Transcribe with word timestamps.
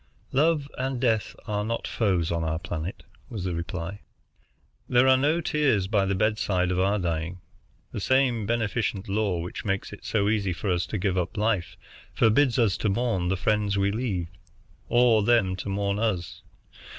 "Love 0.31 0.67
and 0.79 0.99
death 0.99 1.35
are 1.45 1.63
not 1.63 1.87
foes 1.87 2.31
on 2.31 2.43
our 2.43 2.57
planet," 2.57 3.03
was 3.29 3.43
the 3.43 3.53
reply. 3.53 3.99
"There 4.89 5.07
are 5.07 5.15
no 5.15 5.41
tears 5.41 5.85
by 5.85 6.07
the 6.07 6.15
bedsides 6.15 6.71
of 6.71 6.79
our 6.79 6.97
dying. 6.97 7.39
The 7.91 7.99
same 7.99 8.47
beneficent 8.47 9.07
law 9.07 9.37
which 9.41 9.63
makes 9.63 9.93
it 9.93 10.03
so 10.03 10.27
easy 10.27 10.53
for 10.53 10.71
us 10.71 10.87
to 10.87 10.97
give 10.97 11.19
up 11.19 11.37
life 11.37 11.77
forbids 12.15 12.57
us 12.57 12.77
to 12.77 12.89
mourn 12.89 13.27
the 13.27 13.37
friends 13.37 13.77
we 13.77 13.91
leave, 13.91 14.29
or 14.89 15.21
them 15.21 15.55
to 15.57 15.69
mourn 15.69 15.99
us. 15.99 16.41